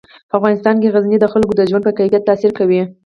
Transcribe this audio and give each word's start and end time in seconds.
په 0.29 0.33
افغانستان 0.39 0.75
کې 0.81 0.91
غزني 0.93 1.17
د 1.19 1.25
خلکو 1.33 1.53
د 1.57 1.61
ژوند 1.69 1.83
په 1.85 1.93
کیفیت 1.99 2.23
تاثیر 2.29 2.51
کوي. 2.59 2.81